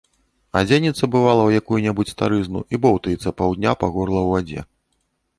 [0.59, 4.59] Адзенецца, бывала, у якую-небудзь старызну і боўтаецца паўдня па горла ў вадзе.